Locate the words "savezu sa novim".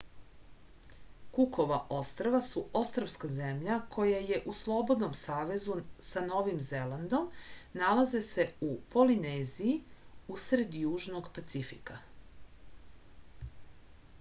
5.19-6.63